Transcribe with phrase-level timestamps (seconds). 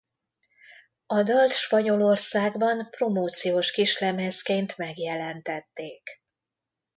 [1.05, 6.21] A dalt Spanyolországban promóciós kislemezként megjelentették.